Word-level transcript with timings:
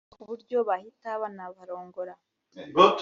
ku 0.13 0.19
buryo 0.27 0.57
bahita 0.69 1.09
banabarongora 1.21 2.13